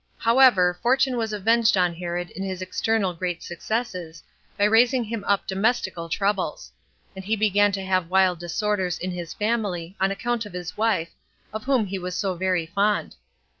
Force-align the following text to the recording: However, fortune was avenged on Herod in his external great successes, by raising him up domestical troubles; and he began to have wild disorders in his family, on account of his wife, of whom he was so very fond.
However, 0.17 0.79
fortune 0.81 1.15
was 1.15 1.31
avenged 1.31 1.77
on 1.77 1.93
Herod 1.93 2.31
in 2.31 2.41
his 2.41 2.59
external 2.63 3.13
great 3.13 3.43
successes, 3.43 4.23
by 4.57 4.63
raising 4.63 5.03
him 5.03 5.23
up 5.27 5.45
domestical 5.45 6.09
troubles; 6.09 6.71
and 7.15 7.23
he 7.23 7.35
began 7.35 7.71
to 7.73 7.85
have 7.85 8.09
wild 8.09 8.39
disorders 8.39 8.97
in 8.97 9.11
his 9.11 9.35
family, 9.35 9.95
on 10.01 10.09
account 10.09 10.43
of 10.47 10.53
his 10.53 10.75
wife, 10.75 11.11
of 11.53 11.65
whom 11.65 11.85
he 11.85 11.99
was 11.99 12.15
so 12.15 12.33
very 12.33 12.65
fond. 12.65 13.13